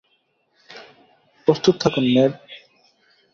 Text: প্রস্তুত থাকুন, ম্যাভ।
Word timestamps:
প্রস্তুত 1.47 1.75
থাকুন, 1.81 2.05
ম্যাভ। 2.13 2.31